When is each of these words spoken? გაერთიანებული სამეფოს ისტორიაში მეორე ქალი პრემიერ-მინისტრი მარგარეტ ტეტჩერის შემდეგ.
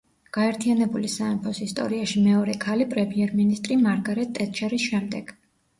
გაერთიანებული 0.35 1.09
სამეფოს 1.15 1.59
ისტორიაში 1.65 2.23
მეორე 2.31 2.57
ქალი 2.67 2.89
პრემიერ-მინისტრი 2.95 3.79
მარგარეტ 3.87 4.35
ტეტჩერის 4.41 4.91
შემდეგ. 4.93 5.37